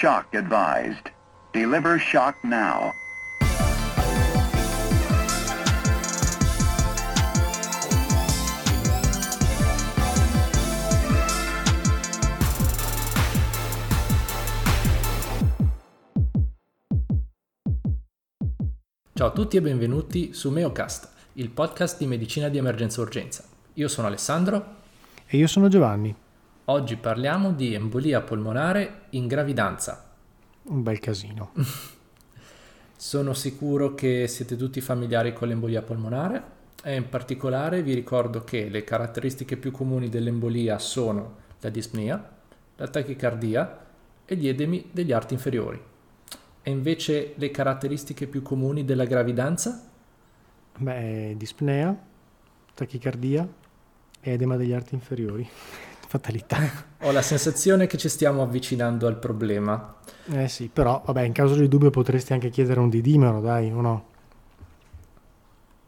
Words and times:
shock 0.00 0.34
advised. 0.34 1.10
Deliver 1.52 1.98
shock 1.98 2.34
now. 2.42 2.90
Ciao 19.12 19.26
a 19.26 19.32
tutti 19.32 19.58
e 19.58 19.60
benvenuti 19.60 20.32
su 20.32 20.48
Meocast, 20.48 21.10
il 21.34 21.50
podcast 21.50 21.98
di 21.98 22.06
medicina 22.06 22.48
di 22.48 22.56
emergenza 22.56 23.02
urgenza. 23.02 23.44
Io 23.74 23.88
sono 23.88 24.06
Alessandro 24.06 24.78
E 25.26 25.36
io 25.36 25.46
sono 25.46 25.68
Giovanni. 25.68 26.19
Oggi 26.70 26.94
parliamo 26.94 27.50
di 27.50 27.74
embolia 27.74 28.20
polmonare 28.20 29.06
in 29.10 29.26
gravidanza. 29.26 30.08
Un 30.62 30.84
bel 30.84 31.00
casino. 31.00 31.50
Sono 32.94 33.32
sicuro 33.32 33.94
che 33.96 34.28
siete 34.28 34.54
tutti 34.54 34.80
familiari 34.80 35.32
con 35.32 35.48
l'embolia 35.48 35.82
polmonare 35.82 36.42
e 36.84 36.94
in 36.94 37.08
particolare 37.08 37.82
vi 37.82 37.92
ricordo 37.92 38.44
che 38.44 38.68
le 38.68 38.84
caratteristiche 38.84 39.56
più 39.56 39.72
comuni 39.72 40.08
dell'embolia 40.08 40.78
sono 40.78 41.38
la 41.58 41.70
dispnea, 41.70 42.36
la 42.76 42.86
tachicardia 42.86 43.86
e 44.24 44.36
gli 44.36 44.46
edemi 44.46 44.90
degli 44.92 45.10
arti 45.10 45.34
inferiori. 45.34 45.82
E 46.62 46.70
invece 46.70 47.32
le 47.34 47.50
caratteristiche 47.50 48.28
più 48.28 48.42
comuni 48.42 48.84
della 48.84 49.06
gravidanza? 49.06 49.90
Beh, 50.78 51.34
dispnea, 51.36 51.98
tachicardia 52.74 53.48
e 54.20 54.30
edema 54.30 54.56
degli 54.56 54.72
arti 54.72 54.94
inferiori. 54.94 55.48
Fatalità. 56.10 56.58
Ho 57.02 57.12
la 57.12 57.22
sensazione 57.22 57.86
che 57.86 57.96
ci 57.96 58.08
stiamo 58.08 58.42
avvicinando 58.42 59.06
al 59.06 59.16
problema. 59.16 59.94
Eh 60.32 60.48
sì, 60.48 60.66
però 60.66 61.00
vabbè, 61.06 61.22
in 61.22 61.32
caso 61.32 61.54
di 61.54 61.68
dubbio 61.68 61.90
potresti 61.90 62.32
anche 62.32 62.50
chiedere 62.50 62.80
un 62.80 62.88
didimero, 62.88 63.40
dai, 63.40 63.70
o 63.70 63.80
no? 63.80 64.04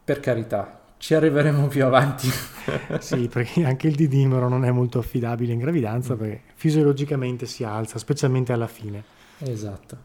Per 0.05 0.21
carità, 0.21 0.79
ci 0.95 1.13
arriveremo 1.13 1.67
più 1.67 1.83
avanti. 1.83 2.29
Sì, 2.99 3.27
perché 3.27 3.65
anche 3.65 3.89
il 3.89 3.95
didimero 3.95 4.47
non 4.47 4.63
è 4.63 4.71
molto 4.71 4.99
affidabile 4.99 5.51
in 5.51 5.59
gravidanza 5.59 6.15
perché 6.15 6.43
fisiologicamente 6.53 7.45
si 7.45 7.65
alza, 7.65 7.99
specialmente 7.99 8.53
alla 8.53 8.67
fine. 8.67 9.03
Esatto. 9.39 9.97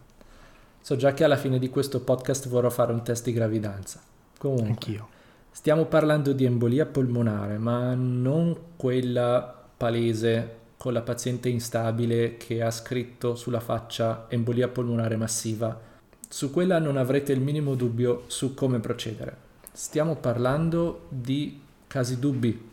So 0.81 0.97
già 0.97 1.15
che 1.15 1.23
alla 1.23 1.37
fine 1.37 1.61
di 1.61 1.69
questo 1.69 2.01
podcast 2.01 2.49
vorrò 2.49 2.69
fare 2.69 2.93
un 2.93 3.05
test 3.05 3.23
di 3.27 3.33
gravidanza. 3.33 4.01
Comunque, 4.37 4.67
Anch'io. 4.67 5.09
stiamo 5.53 5.85
parlando 5.85 6.33
di 6.33 6.45
embolia 6.45 6.87
polmonare, 6.87 7.59
ma 7.59 7.95
non 7.95 8.57
quella 8.75 9.58
palese 9.79 10.57
con 10.77 10.93
la 10.93 11.03
paziente 11.03 11.49
instabile 11.49 12.37
che 12.37 12.63
ha 12.63 12.71
scritto 12.71 13.37
sulla 13.37 13.61
faccia 13.61 14.27
embolia 14.29 14.69
polmonare 14.69 15.17
massiva. 15.17 15.81
Su 16.29 16.51
quella 16.51 16.79
non 16.79 16.97
avrete 16.97 17.33
il 17.33 17.41
minimo 17.41 17.75
dubbio 17.75 18.25
su 18.27 18.55
come 18.55 18.81
procedere. 18.81 19.47
Stiamo 19.73 20.17
parlando 20.17 21.07
di 21.09 21.61
casi 21.87 22.19
dubbi, 22.19 22.69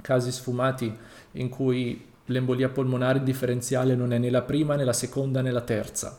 casi 0.00 0.32
sfumati 0.32 0.94
in 1.32 1.48
cui 1.48 2.06
l'embolia 2.26 2.70
polmonare 2.70 3.22
differenziale 3.22 3.94
non 3.94 4.12
è 4.12 4.18
né 4.18 4.30
la 4.30 4.42
prima 4.42 4.74
né 4.74 4.84
la 4.84 4.92
seconda 4.92 5.42
né 5.42 5.50
la 5.50 5.60
terza. 5.60 6.18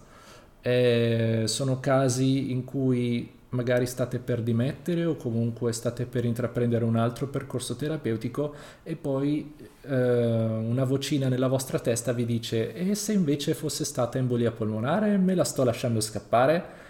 Eh, 0.61 1.43
sono 1.47 1.79
casi 1.79 2.51
in 2.51 2.63
cui 2.63 3.29
magari 3.53 3.85
state 3.85 4.19
per 4.19 4.41
dimettere 4.41 5.05
o 5.05 5.15
comunque 5.15 5.71
state 5.73 6.05
per 6.05 6.25
intraprendere 6.25 6.83
un 6.83 6.95
altro 6.95 7.27
percorso 7.27 7.75
terapeutico 7.75 8.53
e 8.83 8.95
poi 8.95 9.55
eh, 9.81 9.95
una 9.95 10.83
vocina 10.83 11.27
nella 11.27 11.47
vostra 11.47 11.79
testa 11.79 12.13
vi 12.13 12.25
dice 12.25 12.73
e 12.73 12.95
se 12.95 13.13
invece 13.13 13.53
fosse 13.53 13.85
stata 13.85 14.17
embolia 14.17 14.51
polmonare 14.51 15.17
me 15.17 15.35
la 15.35 15.43
sto 15.43 15.63
lasciando 15.63 16.01
scappare? 16.01 16.81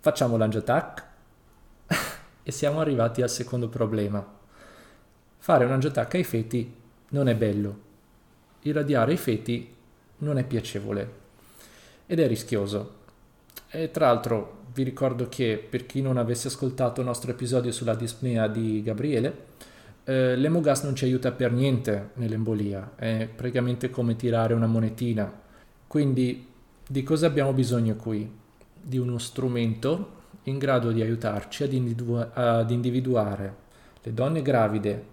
Facciamo 0.00 0.36
l'angiotac 0.36 1.04
e 2.42 2.50
siamo 2.52 2.80
arrivati 2.80 3.22
al 3.22 3.30
secondo 3.30 3.68
problema. 3.68 4.36
Fare 5.38 5.64
un 5.64 5.72
angiotac 5.72 6.14
ai 6.14 6.24
feti 6.24 6.74
non 7.10 7.28
è 7.28 7.34
bello. 7.34 7.86
Irradiare 8.62 9.12
i 9.12 9.16
feti 9.16 9.74
non 10.18 10.38
è 10.38 10.44
piacevole. 10.44 11.12
Ed 12.06 12.18
è 12.18 12.26
rischioso. 12.26 12.96
E 13.70 13.90
tra 13.90 14.06
l'altro 14.06 14.57
vi 14.78 14.84
ricordo 14.84 15.28
che 15.28 15.60
per 15.68 15.86
chi 15.86 16.00
non 16.00 16.18
avesse 16.18 16.46
ascoltato 16.46 17.00
il 17.00 17.06
nostro 17.08 17.32
episodio 17.32 17.72
sulla 17.72 17.96
dispnea 17.96 18.46
di 18.46 18.80
Gabriele, 18.80 19.46
eh, 20.04 20.36
l'emogas 20.36 20.84
non 20.84 20.94
ci 20.94 21.04
aiuta 21.04 21.32
per 21.32 21.50
niente 21.50 22.10
nell'embolia, 22.14 22.92
è 22.94 23.28
praticamente 23.34 23.90
come 23.90 24.14
tirare 24.14 24.54
una 24.54 24.68
monetina. 24.68 25.32
Quindi 25.84 26.46
di 26.86 27.02
cosa 27.02 27.26
abbiamo 27.26 27.52
bisogno 27.52 27.96
qui? 27.96 28.30
Di 28.80 28.98
uno 28.98 29.18
strumento 29.18 30.12
in 30.44 30.58
grado 30.58 30.92
di 30.92 31.02
aiutarci 31.02 31.64
ad, 31.64 31.72
individu- 31.72 32.30
ad 32.32 32.70
individuare 32.70 33.56
le 34.00 34.14
donne 34.14 34.42
gravide 34.42 35.04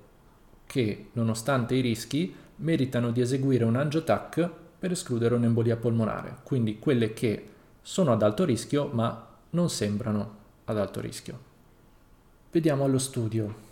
che, 0.68 1.08
nonostante 1.14 1.74
i 1.74 1.82
rischi, 1.82 2.36
meritano 2.58 3.10
di 3.10 3.20
eseguire 3.20 3.64
un 3.64 3.78
angiotac 3.78 4.48
per 4.78 4.92
escludere 4.92 5.34
un'embolia 5.34 5.76
polmonare, 5.76 6.38
quindi 6.44 6.78
quelle 6.78 7.14
che 7.14 7.48
sono 7.82 8.12
ad 8.12 8.22
alto 8.22 8.46
rischio 8.46 8.92
ma 8.94 9.34
non 9.56 9.70
sembrano 9.70 10.44
ad 10.66 10.78
alto 10.78 11.00
rischio. 11.00 11.40
Vediamo 12.52 12.84
allo 12.84 12.98
studio. 12.98 13.64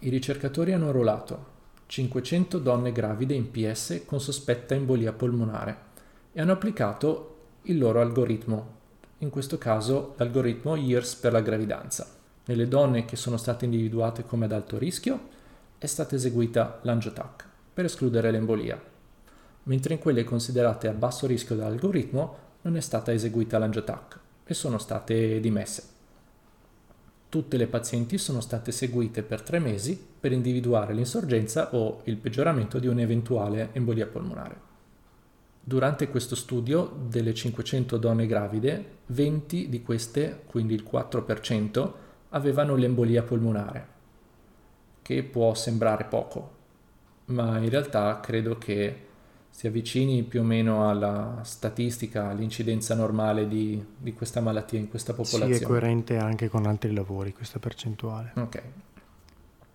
I 0.00 0.08
ricercatori 0.08 0.72
hanno 0.72 0.88
arruolato 0.88 1.50
500 1.86 2.58
donne 2.58 2.90
gravide 2.90 3.34
in 3.34 3.52
PS 3.52 4.02
con 4.04 4.20
sospetta 4.20 4.74
embolia 4.74 5.12
polmonare 5.12 5.76
e 6.32 6.40
hanno 6.40 6.52
applicato 6.52 7.36
il 7.62 7.78
loro 7.78 8.00
algoritmo, 8.00 8.80
in 9.18 9.30
questo 9.30 9.58
caso 9.58 10.14
l'algoritmo 10.16 10.74
YEARS 10.74 11.14
per 11.14 11.30
la 11.30 11.40
gravidanza. 11.40 12.08
Nelle 12.46 12.66
donne 12.66 13.04
che 13.04 13.14
sono 13.14 13.36
state 13.36 13.66
individuate 13.66 14.24
come 14.24 14.46
ad 14.46 14.52
alto 14.52 14.76
rischio 14.76 15.28
è 15.78 15.86
stata 15.86 16.16
eseguita 16.16 16.80
l'angiotac 16.82 17.46
per 17.72 17.84
escludere 17.84 18.32
l'embolia, 18.32 18.82
mentre 19.64 19.94
in 19.94 20.00
quelle 20.00 20.24
considerate 20.24 20.88
a 20.88 20.92
basso 20.92 21.28
rischio 21.28 21.54
dall'algoritmo 21.54 22.38
non 22.62 22.76
è 22.76 22.80
stata 22.80 23.12
eseguita 23.12 23.58
l'angiotac 23.58 24.20
e 24.44 24.54
sono 24.54 24.78
state 24.78 25.40
dimesse. 25.40 25.82
Tutte 27.28 27.56
le 27.56 27.66
pazienti 27.66 28.18
sono 28.18 28.40
state 28.40 28.72
seguite 28.72 29.22
per 29.22 29.40
tre 29.40 29.58
mesi 29.58 29.98
per 30.20 30.32
individuare 30.32 30.92
l'insorgenza 30.92 31.74
o 31.74 32.02
il 32.04 32.16
peggioramento 32.16 32.78
di 32.78 32.86
un'eventuale 32.86 33.70
embolia 33.72 34.06
polmonare. 34.06 34.70
Durante 35.64 36.08
questo 36.08 36.34
studio 36.34 36.92
delle 37.08 37.32
500 37.32 37.96
donne 37.96 38.26
gravide, 38.26 38.98
20 39.06 39.68
di 39.68 39.80
queste, 39.80 40.42
quindi 40.46 40.74
il 40.74 40.86
4%, 40.90 41.92
avevano 42.30 42.74
l'embolia 42.74 43.22
polmonare, 43.22 43.86
che 45.02 45.22
può 45.22 45.54
sembrare 45.54 46.04
poco, 46.04 46.50
ma 47.26 47.58
in 47.58 47.70
realtà 47.70 48.20
credo 48.20 48.58
che 48.58 49.06
si 49.52 49.66
avvicini 49.66 50.22
più 50.22 50.40
o 50.40 50.44
meno 50.44 50.88
alla 50.88 51.40
statistica, 51.44 52.30
all'incidenza 52.30 52.94
normale 52.94 53.46
di, 53.46 53.84
di 53.98 54.14
questa 54.14 54.40
malattia 54.40 54.78
in 54.78 54.88
questa 54.88 55.12
popolazione. 55.12 55.54
Sì, 55.54 55.62
è 55.62 55.66
coerente 55.66 56.16
anche 56.16 56.48
con 56.48 56.64
altri 56.64 56.92
lavori 56.94 57.34
questa 57.34 57.58
percentuale. 57.58 58.32
Ok. 58.36 58.62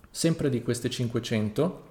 Sempre 0.10 0.50
di 0.50 0.64
queste 0.64 0.90
500, 0.90 1.84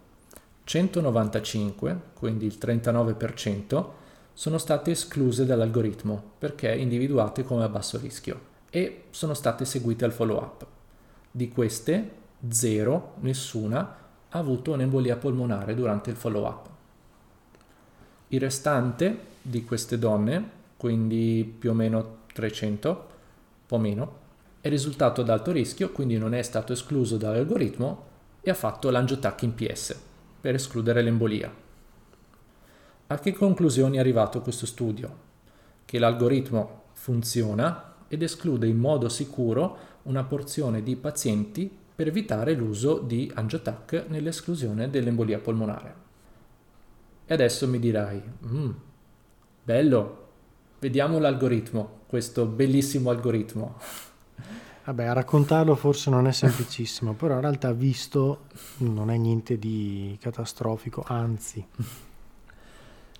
195, 0.65 2.01
quindi 2.13 2.45
il 2.45 2.59
39%, 2.61 3.87
sono 4.33 4.59
state 4.59 4.91
escluse 4.91 5.47
dall'algoritmo 5.47 6.33
perché 6.39 6.75
individuate 6.75 7.45
come 7.45 7.63
a 7.63 7.69
basso 7.69 7.99
rischio 7.99 8.55
e 8.69 9.05
sono 9.11 9.33
state 9.33 9.65
seguite 9.65 10.05
al 10.05 10.13
follow-up. 10.13 10.67
Di 11.31 11.49
queste, 11.49 12.11
zero, 12.49 13.15
nessuna, 13.21 13.79
ha 14.29 14.39
avuto 14.39 14.73
un'embolia 14.73 15.17
polmonare 15.17 15.75
durante 15.75 16.11
il 16.11 16.17
follow-up. 16.17 16.75
Il 18.29 18.41
restante 18.41 19.19
di 19.41 19.63
queste 19.63 19.99
donne, 19.99 20.51
quindi 20.77 21.55
più 21.59 21.71
o 21.71 21.75
meno 21.75 22.17
300, 22.33 22.89
un 22.89 22.97
po' 23.67 23.79
meno, 23.79 24.19
è 24.61 24.69
risultato 24.69 25.21
ad 25.21 25.29
alto 25.29 25.53
rischio, 25.53 25.93
quindi 25.93 26.19
non 26.19 26.35
è 26.35 26.43
stato 26.43 26.73
escluso 26.73 27.17
dall'algoritmo 27.17 28.05
e 28.41 28.51
ha 28.51 28.55
fatto 28.55 28.91
l'angiotac 28.91 29.43
in 29.43 29.55
PS 29.55 29.97
per 30.41 30.55
escludere 30.55 31.03
l'embolia. 31.03 31.53
A 33.09 33.19
che 33.21 33.33
conclusioni 33.33 33.97
è 33.97 34.01
arrivato 34.01 34.41
questo 34.41 34.67
studio? 34.67 35.25
Che 35.85 35.99
l'algoritmo 36.01 36.83
funziona 36.95 37.95
ed 38.09 38.23
esclude 38.23 38.67
in 38.67 38.79
modo 38.79 39.09
sicuro 39.09 39.79
una 40.03 40.25
porzione 40.25 40.83
di 40.83 40.97
pazienti 40.97 41.71
per 41.95 42.09
evitare 42.09 42.55
l'uso 42.55 42.99
di 42.99 43.31
angiotac 43.33 44.07
nell'esclusione 44.09 44.91
dell'embolia 44.91 45.39
polmonare. 45.39 46.06
E 47.29 47.35
adesso 47.35 47.67
mi 47.67 47.81
dirai, 47.81 48.23
mm, 48.47 48.71
bello, 49.65 50.27
vediamo 50.79 51.19
l'algoritmo, 51.19 52.03
questo 52.07 52.47
bellissimo 52.47 53.11
algoritmo. 53.11 53.79
Vabbè, 54.85 55.07
a 55.07 55.13
raccontarlo 55.13 55.75
forse 55.75 56.09
non 56.09 56.29
è 56.29 56.33
semplicissimo, 56.33 57.15
però 57.15 57.35
in 57.35 57.41
realtà 57.41 57.73
visto 57.73 58.45
non 58.77 59.11
è 59.11 59.17
niente 59.17 59.59
di 59.59 60.17
catastrofico, 60.21 61.05
anzi. 61.09 61.67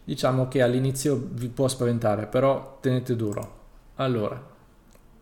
Diciamo 0.05 0.47
che 0.47 0.63
all'inizio 0.63 1.21
vi 1.33 1.49
può 1.49 1.67
spaventare, 1.67 2.27
però 2.27 2.79
tenete 2.81 3.17
duro. 3.17 3.55
Allora, 3.97 4.41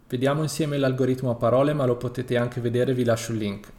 vediamo 0.07 0.43
insieme 0.43 0.77
l'algoritmo 0.77 1.31
a 1.31 1.37
parole, 1.37 1.73
ma 1.73 1.87
lo 1.87 1.97
potete 1.97 2.37
anche 2.37 2.61
vedere, 2.61 2.93
vi 2.93 3.05
lascio 3.05 3.33
il 3.33 3.39
link. 3.39 3.73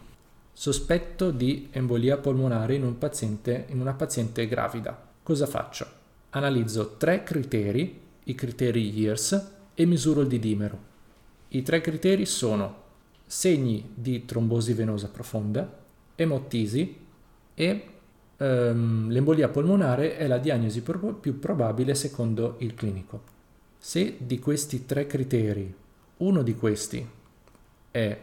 Sospetto 0.58 1.32
di 1.32 1.68
embolia 1.72 2.16
polmonare 2.16 2.76
in, 2.76 2.84
un 2.84 2.98
paziente, 2.98 3.66
in 3.72 3.82
una 3.82 3.94
paziente 3.94 4.48
gravida. 4.48 4.98
Cosa 5.22 5.48
faccio? 5.48 5.86
Analizzo 6.30 6.96
tre 6.96 7.24
criteri, 7.24 8.00
i 8.24 8.36
criteri 8.36 8.90
YEARS, 8.90 9.52
e 9.74 9.86
misuro 9.86 10.22
il 10.22 10.30
didimero. 10.30 10.80
I 11.50 11.62
tre 11.62 11.82
criteri 11.82 12.26
sono 12.26 12.84
segni 13.26 13.92
di 13.94 14.24
trombosi 14.24 14.72
venosa 14.72 15.10
profonda, 15.10 15.70
emotisi 16.16 17.00
e 17.54 17.88
ehm, 18.38 19.10
l'embolia 19.10 19.50
polmonare 19.50 20.16
è 20.16 20.26
la 20.26 20.38
diagnosi 20.38 20.82
pro- 20.82 21.16
più 21.16 21.38
probabile 21.38 21.96
secondo 21.96 22.56
il 22.60 22.76
clinico. 22.76 23.24
Se 23.78 24.16
di 24.20 24.40
questi 24.40 24.86
tre 24.86 25.06
criteri 25.06 25.76
uno 26.18 26.44
di 26.44 26.56
questi 26.56 27.06
è 27.92 28.22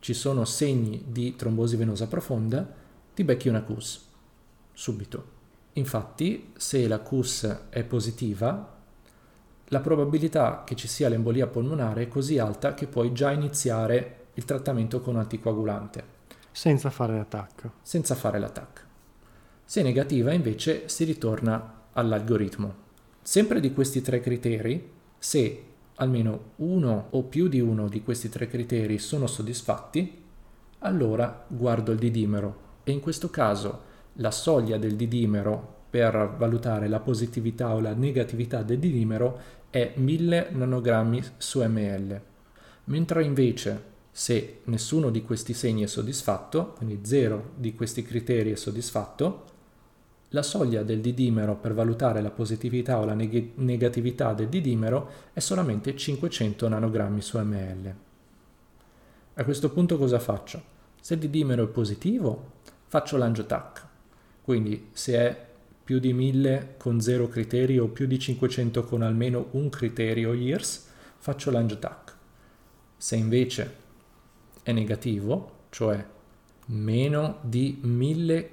ci 0.00 0.14
sono 0.14 0.44
segni 0.44 1.04
di 1.06 1.36
trombosi 1.36 1.76
venosa 1.76 2.06
profonda, 2.06 2.68
ti 3.14 3.22
becchi 3.22 3.48
una 3.48 3.62
CUS 3.62 4.08
subito. 4.72 5.38
Infatti, 5.74 6.52
se 6.56 6.88
la 6.88 7.00
CUS 7.00 7.66
è 7.68 7.84
positiva, 7.84 8.78
la 9.66 9.80
probabilità 9.80 10.64
che 10.64 10.74
ci 10.74 10.88
sia 10.88 11.08
l'embolia 11.08 11.46
polmonare 11.46 12.02
è 12.02 12.08
così 12.08 12.38
alta 12.38 12.74
che 12.74 12.86
puoi 12.86 13.12
già 13.12 13.30
iniziare 13.30 14.26
il 14.34 14.44
trattamento 14.44 15.00
con 15.00 15.16
anticoagulante. 15.16 16.18
Senza 16.50 16.90
fare 16.90 17.14
l'attacco. 17.14 17.72
Senza 17.82 18.14
fare 18.14 18.38
l'attacco. 18.38 18.80
Se 19.64 19.82
negativa 19.82 20.32
invece 20.32 20.88
si 20.88 21.04
ritorna 21.04 21.82
all'algoritmo. 21.92 22.88
Sempre 23.22 23.60
di 23.60 23.72
questi 23.72 24.00
tre 24.00 24.20
criteri, 24.20 24.90
se 25.18 25.64
almeno 26.00 26.52
uno 26.56 27.06
o 27.10 27.22
più 27.22 27.48
di 27.48 27.60
uno 27.60 27.88
di 27.88 28.02
questi 28.02 28.28
tre 28.28 28.48
criteri 28.48 28.98
sono 28.98 29.26
soddisfatti, 29.26 30.18
allora 30.80 31.44
guardo 31.46 31.92
il 31.92 31.98
didimero 31.98 32.68
e 32.84 32.92
in 32.92 33.00
questo 33.00 33.30
caso 33.30 33.88
la 34.14 34.30
soglia 34.30 34.78
del 34.78 34.96
didimero 34.96 35.78
per 35.90 36.34
valutare 36.38 36.88
la 36.88 37.00
positività 37.00 37.74
o 37.74 37.80
la 37.80 37.92
negatività 37.92 38.62
del 38.62 38.78
didimero 38.78 39.38
è 39.70 39.92
1000 39.94 40.48
nanogrammi 40.52 41.22
su 41.36 41.62
ml. 41.62 42.20
Mentre 42.84 43.24
invece 43.24 43.88
se 44.10 44.60
nessuno 44.64 45.10
di 45.10 45.22
questi 45.22 45.52
segni 45.52 45.82
è 45.82 45.86
soddisfatto, 45.86 46.74
quindi 46.76 47.00
zero 47.02 47.52
di 47.56 47.74
questi 47.74 48.02
criteri 48.02 48.52
è 48.52 48.56
soddisfatto, 48.56 49.44
la 50.30 50.42
soglia 50.42 50.82
del 50.82 51.00
didimero 51.00 51.56
per 51.56 51.74
valutare 51.74 52.20
la 52.20 52.30
positività 52.30 52.98
o 52.98 53.04
la 53.04 53.14
neg- 53.14 53.52
negatività 53.56 54.32
del 54.32 54.48
didimero 54.48 55.10
è 55.32 55.40
solamente 55.40 55.96
500 55.96 56.68
nanogrammi 56.68 57.20
su 57.20 57.38
ml. 57.38 57.94
A 59.34 59.44
questo 59.44 59.70
punto 59.70 59.96
cosa 59.98 60.18
faccio? 60.18 60.62
Se 61.00 61.14
il 61.14 61.20
didimero 61.20 61.64
è 61.64 61.68
positivo, 61.68 62.52
faccio 62.86 63.16
l'angiotac. 63.16 63.86
Quindi 64.42 64.90
se 64.92 65.16
è 65.16 65.46
più 65.82 65.98
di 65.98 66.12
1000 66.12 66.74
con 66.78 67.00
0 67.00 67.28
criteri 67.28 67.78
o 67.78 67.88
più 67.88 68.06
di 68.06 68.18
500 68.18 68.84
con 68.84 69.02
almeno 69.02 69.48
un 69.52 69.68
criterio 69.68 70.34
YEARS, 70.34 70.88
faccio 71.16 71.50
l'angiotac. 71.50 72.14
Se 72.96 73.16
invece 73.16 73.74
è 74.62 74.70
negativo, 74.70 75.58
cioè 75.70 76.04
meno 76.66 77.38
di 77.42 77.78
1000 77.80 78.50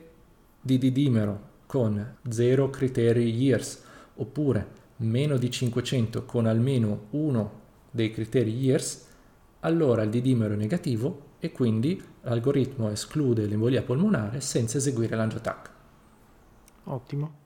di 0.61 0.77
didimero 0.77 1.46
con 1.67 2.15
0 2.27 2.69
criteri 2.71 3.29
years 3.29 3.83
oppure 4.15 4.85
meno 4.97 5.37
di 5.37 5.51
500 5.51 6.25
con 6.25 6.47
almeno 6.47 7.07
uno 7.11 7.65
dei 7.91 8.11
criteri 8.11 8.51
years, 8.51 9.05
allora 9.59 10.01
il 10.03 10.09
didimero 10.09 10.53
è 10.53 10.57
negativo 10.57 11.25
e 11.39 11.51
quindi 11.51 12.01
l'algoritmo 12.21 12.89
esclude 12.89 13.45
l'embolia 13.45 13.83
polmonare 13.83 14.41
senza 14.41 14.77
eseguire 14.77 15.15
l'angiotac. 15.15 15.69
Ottimo. 16.85 17.45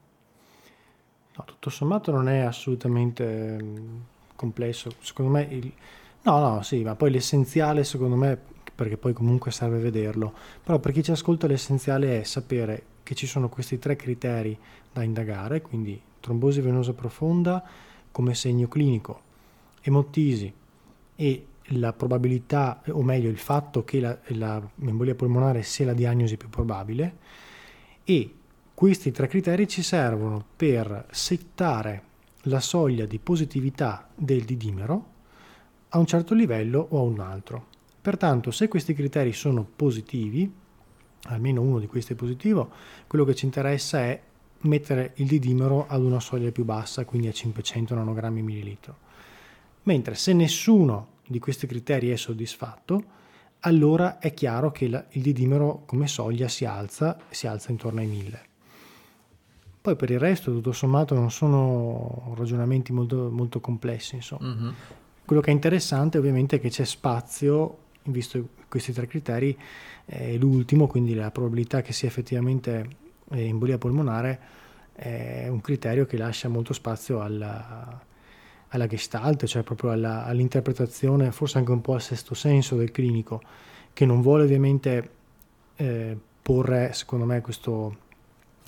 No, 1.36 1.44
tutto 1.46 1.70
sommato 1.70 2.12
non 2.12 2.30
è 2.30 2.40
assolutamente 2.40 3.58
mm, 3.62 3.98
complesso. 4.36 4.92
Secondo 5.00 5.32
me 5.32 5.48
il... 5.50 5.72
No, 6.24 6.40
no, 6.40 6.62
sì, 6.62 6.84
ma 6.84 6.96
poi 6.96 7.12
l'essenziale 7.12 7.84
secondo 7.84 8.16
me, 8.16 8.38
perché 8.76 8.98
poi 8.98 9.14
comunque 9.14 9.52
serve 9.52 9.80
vederlo, 9.80 10.34
però 10.64 10.80
per 10.80 10.92
chi 10.92 11.04
ci 11.04 11.12
ascolta 11.12 11.48
l'essenziale 11.48 12.20
è 12.20 12.24
sapere 12.24 12.84
che 13.12 13.18
ci 13.18 13.28
sono 13.28 13.50
questi 13.50 13.78
tre 13.78 13.98
criteri 13.98 14.58
da 14.94 15.04
indagare, 15.04 15.62
quindi 15.62 16.02
trombosi 16.22 16.62
venosa 16.62 16.94
profonda 16.94 17.62
come 18.10 18.34
segno 18.34 18.70
clinico, 18.70 19.22
emotisi 19.82 20.54
e 21.18 21.46
la 21.64 21.92
probabilità, 21.92 22.82
o 22.88 23.04
meglio 23.04 23.30
il 23.30 23.38
fatto 23.38 23.84
che 23.84 24.00
la, 24.00 24.18
la 24.28 24.66
embolia 24.80 25.14
polmonare 25.14 25.62
sia 25.64 25.88
la 25.88 25.94
diagnosi 25.94 26.38
più 26.38 26.48
probabile 26.48 27.18
e 28.06 28.34
questi 28.74 29.12
tre 29.12 29.28
criteri 29.28 29.68
ci 29.68 29.84
servono 29.84 30.46
per 30.56 31.08
settare 31.12 32.04
la 32.44 32.62
soglia 32.62 33.06
di 33.06 33.20
positività 33.20 34.08
del 34.16 34.46
didimero 34.46 35.06
a 35.90 35.98
un 35.98 36.06
certo 36.06 36.34
livello 36.34 36.88
o 36.92 37.00
a 37.00 37.02
un 37.02 37.20
altro. 37.20 37.68
Pertanto, 38.02 38.52
se 38.52 38.70
questi 38.70 38.94
criteri 38.94 39.34
sono 39.34 39.68
positivi, 39.76 40.60
almeno 41.26 41.62
uno 41.62 41.80
di 41.80 41.88
questi 41.88 42.14
è 42.14 42.16
positivo, 42.16 42.70
quello 43.08 43.26
che 43.26 43.36
ci 43.36 43.46
interessa 43.46 44.00
è 44.00 44.22
mettere 44.62 45.14
il 45.16 45.28
didimero 45.28 45.86
ad 45.88 46.04
una 46.04 46.20
soglia 46.20 46.52
più 46.52 46.64
bassa, 46.64 47.06
quindi 47.06 47.28
a 47.28 47.32
500 47.32 47.96
nanogrammi 47.96 48.42
millilitro. 48.42 49.10
Mentre 49.84 50.16
se 50.16 50.34
nessuno 50.34 51.08
di 51.28 51.40
questi 51.40 51.66
criteri 51.66 52.10
è 52.10 52.16
soddisfatto, 52.16 53.20
allora 53.62 54.20
è 54.20 54.34
chiaro 54.34 54.72
che 54.72 54.86
il 54.86 55.22
didimero 55.22 55.84
come 55.86 56.08
soglia 56.08 56.48
si 56.48 56.66
alza, 56.66 57.18
si 57.30 57.48
alza 57.48 57.72
intorno 57.72 58.00
ai 58.00 58.08
1000. 58.08 58.50
Poi 59.82 59.96
per 59.96 60.12
il 60.12 60.20
resto, 60.20 60.52
tutto 60.52 60.72
sommato, 60.72 61.16
non 61.16 61.32
sono 61.32 62.34
ragionamenti 62.38 62.94
molto, 62.94 63.32
molto 63.32 63.60
complessi. 63.60 64.20
Mm-hmm. 64.44 64.70
Quello 65.26 65.42
che 65.42 65.50
è 65.50 65.54
interessante 65.54 66.20
ovviamente 66.20 66.58
è 66.58 66.60
che 66.60 66.70
c'è 66.70 66.86
spazio, 66.86 67.78
visto 68.04 68.50
questi 68.68 68.94
tre 68.94 69.08
criteri, 69.08 69.58
eh, 70.06 70.38
l'ultimo, 70.38 70.88
quindi 70.88 71.14
la 71.14 71.32
probabilità 71.32 71.82
che 71.82 71.94
sia 71.94 72.08
effettivamente 72.08 72.98
eh, 73.32 73.46
embolia 73.46 73.78
polmonare, 73.78 74.40
è 74.94 75.48
un 75.48 75.62
criterio 75.62 76.06
che 76.06 76.18
lascia 76.18 76.48
molto 76.48 76.74
spazio 76.74 77.22
alla, 77.22 78.02
alla 78.70 78.88
gestalt, 78.88 79.46
cioè 79.46 79.64
proprio 79.64 79.92
alla, 79.92 80.26
all'interpretazione, 80.26 81.32
forse 81.32 81.58
anche 81.58 81.72
un 81.72 81.82
po' 81.82 81.94
al 81.94 82.02
sesto 82.02 82.34
senso 82.34 82.76
del 82.76 82.92
clinico, 82.92 83.42
che 83.94 84.06
non 84.06 84.22
vuole 84.22 84.44
ovviamente 84.44 85.10
eh, 85.76 86.18
porre, 86.42 86.94
secondo 86.94 87.26
me, 87.26 87.42
questo, 87.42 87.98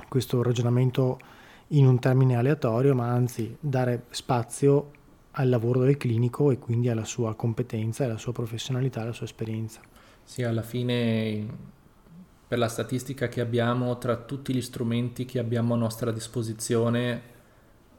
questo 0.08 0.42
ragionamento 0.42 1.20
in 1.68 1.86
un 1.86 2.00
termine 2.00 2.36
aleatorio, 2.36 2.96
ma 2.96 3.10
anzi 3.10 3.56
dare 3.60 4.06
spazio 4.10 4.92
al 5.36 5.50
lavoro 5.50 5.82
del 5.84 5.98
clinico 5.98 6.52
e 6.52 6.60
quindi 6.60 6.90
alla 6.90 7.06
sua 7.06 7.36
competenza, 7.36 8.06
alla 8.06 8.18
sua 8.18 8.34
professionalità, 8.34 9.02
alla 9.02 9.14
sua 9.14 9.26
esperienza. 9.26 9.82
Sì, 10.24 10.44
alla 10.44 10.62
fine 10.62 11.72
per 12.48 12.58
la 12.58 12.68
statistica 12.68 13.28
che 13.30 13.42
abbiamo, 13.42 13.98
tra 13.98 14.16
tutti 14.16 14.54
gli 14.54 14.62
strumenti 14.62 15.26
che 15.26 15.40
abbiamo 15.40 15.74
a 15.74 15.78
nostra 15.78 16.12
disposizione, 16.12 17.22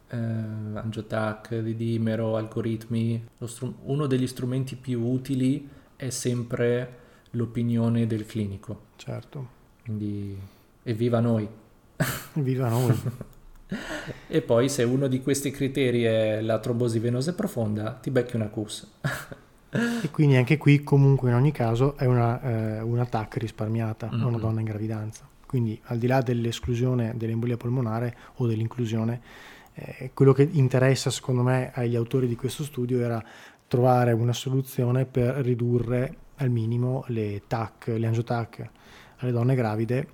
eh, 0.09 0.17
Angiotac, 0.17 1.59
Didimero, 1.59 2.37
algoritmi, 2.37 3.27
strum- 3.47 3.79
uno 3.83 4.07
degli 4.07 4.29
strumenti 4.29 4.77
più 4.77 5.03
utili 5.03 5.69
è 5.97 6.09
sempre 6.11 6.99
l'opinione 7.31 8.07
del 8.07 8.27
clinico. 8.27 8.83
Certo. 8.95 9.49
Quindi 9.83 10.39
evviva 10.85 11.19
noi! 11.19 11.49
Viva 12.35 12.69
noi! 12.69 12.95
e 14.27 14.41
poi 14.43 14.69
se 14.69 14.83
uno 14.83 15.07
di 15.07 15.21
questi 15.21 15.51
criteri 15.51 16.03
è 16.03 16.41
la 16.41 16.59
trombosi 16.59 16.99
venosa 16.99 17.35
profonda, 17.35 17.93
ti 17.93 18.11
becchi 18.11 18.37
una 18.37 18.49
CUS. 18.49 18.93
E 20.03 20.11
quindi 20.11 20.37
anche 20.37 20.57
qui 20.57 20.85
comunque 20.85 21.31
in 21.31 21.35
ogni 21.35 21.51
caso 21.51 21.97
è 21.97 22.05
una, 22.05 22.41
eh, 22.41 22.81
una 22.81 23.07
TAC 23.07 23.39
risparmiata 23.39 24.09
mm-hmm. 24.09 24.23
a 24.23 24.27
una 24.27 24.39
donna 24.39 24.61
in 24.61 24.67
gravidanza. 24.67 25.29
Quindi 25.47 25.81
al 25.85 25.99
di 25.99 26.07
là 26.07 26.21
dell'esclusione 26.21 27.15
dell'embolia 27.17 27.57
polmonare 27.57 28.17
o 28.37 28.47
dell'inclusione, 28.47 29.21
eh, 29.75 30.11
quello 30.15 30.33
che 30.33 30.49
interessa 30.51 31.11
secondo 31.11 31.43
me 31.43 31.73
agli 31.75 31.97
autori 31.97 32.29
di 32.29 32.37
questo 32.37 32.63
studio 32.63 33.01
era 33.01 33.23
trovare 33.67 34.13
una 34.13 34.33
soluzione 34.33 35.07
per 35.07 35.35
ridurre 35.37 36.17
al 36.37 36.51
minimo 36.51 37.05
le 37.09 37.43
TAC, 37.47 37.89
le 37.97 38.07
angiotac 38.07 38.71
alle 39.19 39.33
donne 39.33 39.55
gravide 39.55 40.07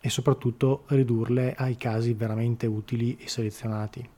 e 0.00 0.10
soprattutto 0.10 0.84
ridurle 0.88 1.54
ai 1.56 1.76
casi 1.76 2.14
veramente 2.14 2.66
utili 2.66 3.16
e 3.18 3.28
selezionati. 3.28 4.08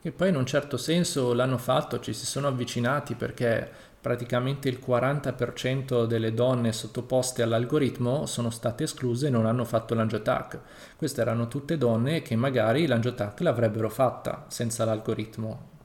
Che 0.00 0.12
poi 0.12 0.28
in 0.28 0.36
un 0.36 0.46
certo 0.46 0.76
senso 0.76 1.32
l'hanno 1.32 1.58
fatto, 1.58 1.98
ci 2.00 2.12
si 2.12 2.24
sono 2.24 2.46
avvicinati 2.46 3.14
perché 3.14 3.68
praticamente 4.00 4.68
il 4.68 4.80
40% 4.84 6.06
delle 6.06 6.32
donne 6.32 6.72
sottoposte 6.72 7.42
all'algoritmo 7.42 8.24
sono 8.26 8.50
state 8.50 8.84
escluse 8.84 9.26
e 9.26 9.30
non 9.30 9.44
hanno 9.44 9.64
fatto 9.64 9.94
l'angiotac. 9.94 10.60
Queste 10.96 11.20
erano 11.20 11.48
tutte 11.48 11.76
donne 11.76 12.22
che 12.22 12.36
magari 12.36 12.86
l'angiotac 12.86 13.40
l'avrebbero 13.40 13.88
fatta 13.90 14.44
senza 14.48 14.84
l'algoritmo. 14.84 15.76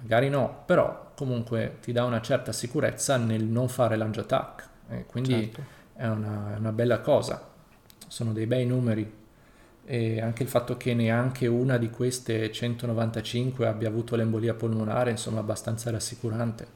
Magari 0.00 0.28
no, 0.28 0.62
però 0.64 1.12
comunque 1.16 1.78
ti 1.80 1.92
dà 1.92 2.04
una 2.04 2.20
certa 2.20 2.52
sicurezza 2.52 3.16
nel 3.16 3.44
non 3.44 3.68
fare 3.68 3.96
l'angiotac. 3.96 4.68
E 4.88 5.06
quindi 5.06 5.32
Certo. 5.52 5.62
è 5.94 6.06
una, 6.06 6.54
è 6.54 6.58
una 6.58 6.72
bella 6.72 7.00
cosa. 7.00 7.50
Sono 8.12 8.34
dei 8.34 8.44
bei 8.44 8.66
numeri. 8.66 9.10
E 9.86 10.20
anche 10.20 10.42
il 10.42 10.48
fatto 10.50 10.76
che 10.76 10.92
neanche 10.92 11.46
una 11.46 11.78
di 11.78 11.88
queste 11.88 12.52
195 12.52 13.66
abbia 13.66 13.88
avuto 13.88 14.16
l'embolia 14.16 14.52
polmonare, 14.52 15.12
insomma, 15.12 15.40
abbastanza 15.40 15.90
rassicurante. 15.90 16.66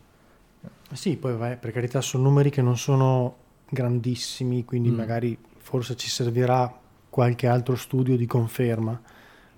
Sì, 0.93 1.19
poi 1.19 1.37
vai, 1.37 1.59
per 1.59 1.73
carità 1.73 2.00
sono 2.00 2.23
numeri 2.23 2.49
che 2.49 2.62
non 2.62 2.78
sono 2.78 3.37
grandissimi, 3.69 4.64
quindi 4.64 4.88
Mm. 4.88 4.95
magari 4.95 5.38
forse 5.59 5.95
ci 5.95 6.09
servirà 6.09 6.73
qualche 7.11 7.47
altro 7.47 7.76
studio 7.76 8.16
di 8.16 8.25
conferma, 8.25 8.99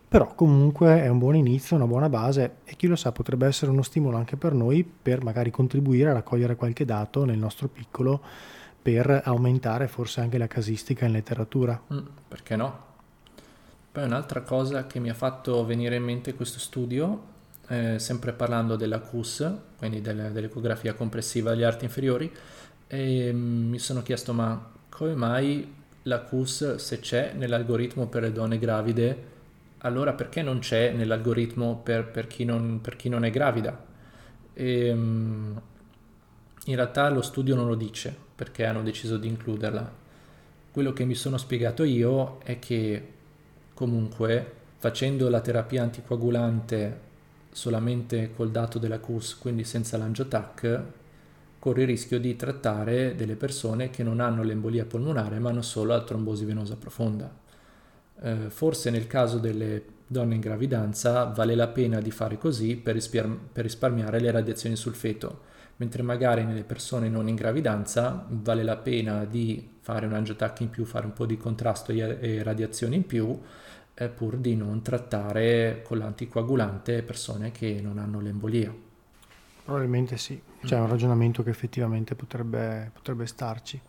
però 0.09 0.35
comunque 0.35 1.01
è 1.01 1.07
un 1.07 1.19
buon 1.19 1.37
inizio, 1.37 1.77
una 1.77 1.87
buona 1.87 2.09
base 2.09 2.57
e 2.65 2.75
chi 2.75 2.89
lo 2.89 2.97
sa 2.97 3.13
potrebbe 3.13 3.47
essere 3.47 3.71
uno 3.71 3.83
stimolo 3.83 4.17
anche 4.17 4.37
per 4.37 4.53
noi 4.53 4.83
per 4.83 5.23
magari 5.23 5.53
contribuire 5.53 6.11
a 6.11 6.15
raccogliere 6.15 6.57
qualche 6.57 6.85
dato 6.85 7.25
nel 7.25 7.39
nostro 7.39 7.69
piccolo 7.69 8.21
per 8.89 9.21
aumentare 9.25 9.87
forse 9.87 10.23
anche 10.23 10.39
la 10.39 10.47
casistica 10.47 11.05
in 11.05 11.13
letteratura. 11.13 11.79
Mm, 11.93 11.99
perché 12.27 12.57
no? 12.57 12.87
Poi 13.93 14.03
un'altra 14.03 14.41
cosa 14.41 14.87
che 14.87 14.99
mi 14.99 15.11
ha 15.11 15.15
fatto 15.15 15.63
venire 15.67 15.97
in 15.97 16.05
mente 16.05 16.33
questo 16.33 16.59
studio, 16.59 17.23
eh, 17.69 17.99
sempre 17.99 18.33
parlando 18.33 18.77
della 18.77 19.01
CUS, 19.01 19.53
quindi 19.77 20.01
del- 20.01 20.31
dell'ecografia 20.33 20.95
complessiva 20.95 21.51
degli 21.51 21.65
arti 21.65 21.85
inferiori, 21.85 22.33
e, 22.87 23.31
mm, 23.31 23.69
mi 23.69 23.79
sono 23.79 24.01
chiesto 24.01 24.33
ma 24.33 24.71
come 24.89 25.15
mai 25.15 25.71
la 26.05 26.21
CUS 26.21 26.77
se 26.77 26.99
c'è 26.99 27.35
nell'algoritmo 27.35 28.07
per 28.07 28.23
le 28.23 28.33
donne 28.33 28.59
gravide, 28.59 29.25
allora 29.81 30.15
perché 30.15 30.41
non 30.41 30.61
c'è 30.61 30.93
nell'algoritmo 30.93 31.77
per, 31.85 32.11
per 32.11 32.27
chi 32.27 32.47
non, 32.47 32.81
per 32.81 32.97
chi 32.97 33.11
non 33.11 33.27
è 33.27 33.31
gravida? 33.31 33.85
E, 34.55 34.95
mm, 34.95 35.57
in 36.65 36.75
realtà 36.75 37.11
lo 37.11 37.21
studio 37.21 37.55
non 37.55 37.67
lo 37.67 37.75
dice 37.75 38.27
perché 38.39 38.65
hanno 38.65 38.85
deciso 38.85 39.17
di 39.17 39.27
includerla. 39.27 39.93
Quello 40.71 40.93
che 40.93 41.05
mi 41.05 41.17
sono 41.17 41.39
spiegato 41.39 41.83
io 41.83 42.39
è 42.45 42.61
che 42.61 43.09
comunque 43.75 44.53
facendo 44.77 45.29
la 45.29 45.41
terapia 45.41 45.83
anticoagulante 45.83 47.01
solamente 47.51 48.31
col 48.37 48.53
dato 48.53 48.79
della 48.79 49.01
CUS, 49.01 49.39
quindi 49.39 49.65
senza 49.65 49.97
l'angiotac, 49.97 50.83
corri 51.59 51.81
il 51.81 51.89
rischio 51.89 52.21
di 52.21 52.37
trattare 52.37 53.17
delle 53.17 53.35
persone 53.35 53.91
che 53.91 54.05
non 54.05 54.21
hanno 54.21 54.45
l'embolia 54.45 54.85
polmonare 54.85 55.41
ma 55.41 55.51
hanno 55.51 55.63
solo 55.63 55.89
la 55.89 56.05
trombosi 56.05 56.45
venosa 56.45 56.77
profonda. 56.77 57.29
Eh, 58.23 58.51
forse 58.51 58.91
nel 58.91 59.09
caso 59.09 59.39
delle 59.39 59.83
donne 60.07 60.37
in 60.37 60.41
gravidanza 60.41 61.25
vale 61.25 61.57
la 61.57 61.67
pena 61.67 62.01
di 62.01 62.13
fare 62.13 62.39
così 62.39 62.77
per, 62.77 62.95
rispiar- 62.95 63.37
per 63.53 63.65
risparmiare 63.65 64.21
le 64.21 64.31
radiazioni 64.31 64.77
sul 64.77 64.95
feto, 64.95 65.41
mentre 65.79 66.03
magari 66.03 66.45
nelle 66.45 66.65
persone 66.65 67.09
non 67.09 67.29
in 67.29 67.35
gravidanza 67.35 68.25
vale 68.29 68.63
la 68.63 68.77
pena 68.77 69.25
di 69.25 69.77
fare 69.81 70.07
un 70.07 70.13
angiotac 70.13 70.61
in 70.61 70.71
più, 70.71 70.85
fare 70.85 71.07
un 71.07 71.13
po' 71.13 71.27
di 71.27 71.37
contrasto 71.37 71.93
e 71.93 72.19
e 72.21 72.43
radiazioni 72.43 72.97
in 72.97 73.07
più, 73.07 73.41
eh, 73.95 74.09
pur 74.09 74.37
di 74.37 74.55
non 74.55 74.83
trattare 74.83 75.83
con 75.85 75.99
l'anticoagulante 75.99 77.03
persone 77.03 77.51
che 77.51 77.81
non 77.83 77.99
hanno 77.99 78.21
l'embolia. 78.21 78.73
Probabilmente 79.65 80.17
sì, 80.17 80.41
c'è 80.63 80.79
un 80.79 80.89
ragionamento 80.89 81.43
che 81.43 81.51
effettivamente 81.51 82.15
potrebbe, 82.15 82.91
potrebbe 82.93 83.27
starci. 83.27 83.81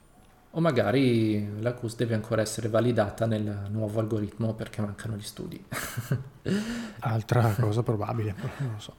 O 0.51 0.61
magari 0.61 1.61
la 1.61 1.73
CUS 1.73 1.95
deve 1.95 2.15
ancora 2.15 2.41
essere 2.41 2.69
validata 2.69 3.27
nel 3.27 3.67
nuovo 3.69 3.99
algoritmo 3.99 4.55
perché 4.55 4.81
mancano 4.81 5.15
gli 5.15 5.21
studi. 5.21 5.63
Altra 6.99 7.55
cosa 7.59 7.83
probabile, 7.83 8.33
non 8.57 8.71
lo 8.73 8.79
so. 8.79 8.93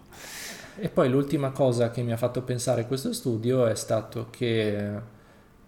E 0.76 0.88
poi 0.88 1.10
l'ultima 1.10 1.50
cosa 1.50 1.90
che 1.90 2.02
mi 2.02 2.12
ha 2.12 2.16
fatto 2.16 2.42
pensare 2.42 2.86
questo 2.86 3.12
studio 3.12 3.66
è 3.66 3.74
stato 3.74 4.28
che 4.30 5.18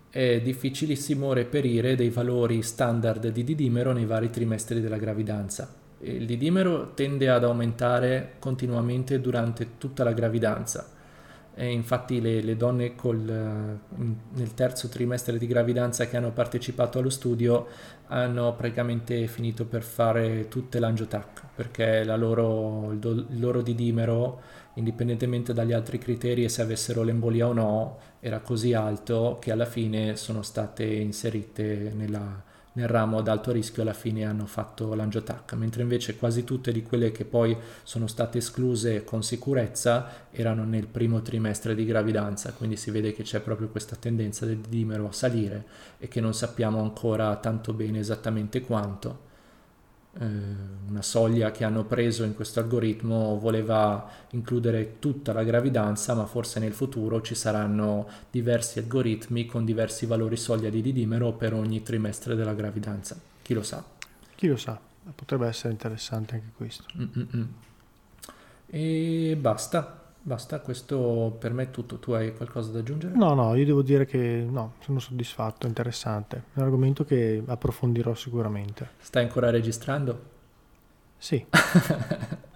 è 0.09 0.41
difficilissimo 0.41 1.33
reperire 1.33 1.97
dei 1.97 2.11
valori 2.11 2.63
standard 2.63 3.29
di 3.29 3.43
didimero 3.43 3.93
nei 3.93 4.07
vari 4.07 4.31
trimestri 4.31 4.81
della 4.81 4.99
gravidanza. 4.99 5.75
Il 5.99 6.27
didimero 6.27 6.95
tende 6.95 7.29
ad 7.29 7.43
aumentare 7.43 8.35
continuamente 8.39 9.21
durante 9.21 9.79
tutta 9.79 10.05
la 10.05 10.13
gravidanza 10.13 11.01
e 11.55 11.71
infatti 11.71 12.21
le, 12.21 12.41
le 12.41 12.57
donne 12.57 12.95
col, 12.95 13.19
nel 13.19 14.55
terzo 14.55 14.89
trimestre 14.89 15.39
di 15.39 15.47
gravidanza 15.47 16.07
che 16.07 16.17
hanno 16.17 16.31
partecipato 16.33 16.99
allo 16.99 17.11
studio 17.11 17.67
hanno 18.09 18.55
praticamente 18.55 19.27
finito 19.27 19.65
per 19.67 19.83
fare 19.83 20.49
tutte 20.49 20.79
l'angiotac 20.79 21.43
perché 21.55 22.05
la 22.05 22.17
loro, 22.17 22.91
il, 22.93 22.99
do- 22.99 23.11
il 23.13 23.41
loro 23.41 23.63
didimero 23.63 24.41
indipendentemente 24.75 25.53
dagli 25.53 25.73
altri 25.73 25.99
criteri 25.99 26.45
e 26.45 26.49
se 26.49 26.63
avessero 26.63 27.03
l'embolia 27.03 27.49
o 27.49 27.53
no, 27.53 27.99
era 28.21 28.41
così 28.41 28.73
alto 28.73 29.37
che 29.41 29.53
alla 29.53 29.67
fine 29.67 30.17
sono 30.17 30.43
state 30.43 30.85
inserite 30.85 31.93
nella- 31.95 32.43
nel 32.75 32.89
ramo 32.89 33.19
ad 33.19 33.29
alto 33.29 33.53
rischio, 33.53 33.83
alla 33.83 33.93
fine 33.93 34.25
hanno 34.25 34.47
fatto 34.47 34.95
l'angiotac, 34.95 35.53
mentre 35.55 35.83
invece 35.83 36.17
quasi 36.17 36.45
tutte 36.45 36.73
di 36.73 36.83
quelle 36.83 37.13
che 37.13 37.25
poi 37.25 37.57
sono 37.83 38.07
state 38.07 38.39
escluse 38.39 39.05
con 39.05 39.23
sicurezza 39.23 40.29
erano 40.31 40.65
nel 40.65 40.87
primo 40.87 41.21
trimestre 41.23 41.75
di 41.75 41.85
gravidanza, 41.85 42.53
quindi 42.53 42.77
si 42.77 42.91
vede 42.91 43.13
che 43.13 43.23
c'è 43.23 43.41
proprio 43.41 43.69
questa 43.69 43.97
tendenza 43.97 44.47
del 44.47 44.59
dimero 44.59 45.09
a 45.09 45.13
salire 45.13 45.65
e 45.99 46.09
che 46.09 46.21
non 46.21 46.35
sappiamo 46.35 46.81
ancora 46.81 47.37
tanto 47.37 47.73
bene 47.73 47.99
esattamente 47.99 48.63
quanto 48.63 49.31
eh, 50.19 50.27
una 50.89 51.03
soglia 51.03 51.51
che 51.51 51.65
hanno 51.65 51.85
preso 51.85 52.25
in 52.25 52.35
questo 52.35 52.61
algoritmo 52.61 53.39
voleva 53.39 54.11
includere 54.31 54.99
tutta 54.99 55.33
la 55.33 55.43
gravidanza, 55.43 56.15
ma 56.15 56.27
forse 56.27 56.61
nel 56.61 56.73
futuro 56.73 57.23
ci 57.23 57.35
saranno 57.35 58.07
diversi 58.31 58.79
algoritmi 58.79 59.47
con 59.47 59.65
diversi 59.65 60.05
valori 60.05 60.37
soglia 60.37 60.69
di 60.69 60.83
didimero 60.83 61.33
per 61.33 61.55
ogni 61.55 61.83
trimestre 61.83 62.35
della 62.35 62.55
gravidanza. 62.55 63.19
Chi 63.41 63.55
lo 63.55 63.63
sa? 63.63 63.83
Chi 64.35 64.49
lo 64.49 64.57
sa, 64.57 64.79
potrebbe 65.15 65.47
essere 65.47 65.73
interessante 65.73 66.35
anche 66.35 66.51
questo. 66.57 66.85
Mm-mm-mm. 66.97 67.49
E 68.67 69.37
basta, 69.39 70.02
basta, 70.23 70.61
questo 70.61 71.37
per 71.39 71.53
me 71.53 71.65
è 71.65 71.71
tutto. 71.71 71.99
Tu 71.99 72.13
hai 72.13 72.35
qualcosa 72.35 72.71
da 72.73 72.79
aggiungere? 72.81 73.15
No, 73.15 73.33
no, 73.35 73.55
io 73.55 73.65
devo 73.65 73.83
dire 73.83 74.05
che 74.07 74.45
no, 74.49 74.75
sono 74.81 74.99
soddisfatto, 74.99 75.67
interessante. 75.67 76.45
È 76.53 76.59
un 76.59 76.65
argomento 76.65 77.05
che 77.05 77.43
approfondirò 77.47 78.15
sicuramente. 78.15 78.91
Stai 78.99 79.25
ancora 79.25 79.51
registrando? 79.51 80.31
Sì, 81.19 81.47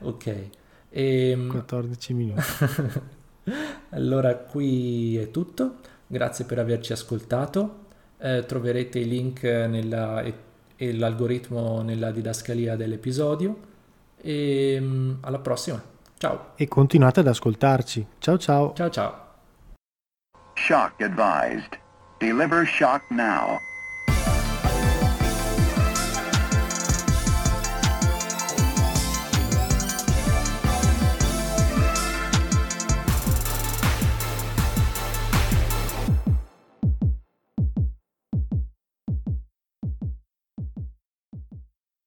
ok. 0.00 0.50
Ehm, 0.90 1.48
14 1.48 2.14
minuti. 2.14 2.58
Allora 3.90 4.36
qui 4.36 5.16
è 5.16 5.30
tutto, 5.30 5.76
grazie 6.06 6.44
per 6.44 6.58
averci 6.58 6.92
ascoltato, 6.92 7.86
Eh, 8.20 8.44
troverete 8.46 8.98
i 8.98 9.06
link 9.06 9.44
nella- 9.44 10.22
e, 10.22 10.34
e 10.74 10.92
l'algoritmo 10.92 11.82
nella 11.82 12.10
didascalia 12.10 12.74
dell'episodio 12.74 13.67
e 14.20 14.78
mm, 14.80 15.14
alla 15.22 15.38
prossima, 15.38 15.82
ciao, 16.18 16.52
E 16.56 16.68
continuate 16.68 17.20
ad 17.20 17.26
ascoltarci. 17.26 18.06
Ciao 18.18 18.38
ciao. 18.38 18.72
ciao 18.74 18.90
ciao. 18.90 19.26
Shock 20.54 21.00
advised. 21.02 21.78
Deliver 22.18 22.66
shock 22.66 23.02
now. 23.10 23.58